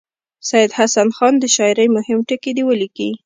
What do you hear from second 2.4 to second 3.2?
دې ولیکي.